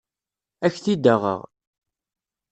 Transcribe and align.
Ad 0.65 0.71
ak-t-id-aɣeɣ. 0.71 1.41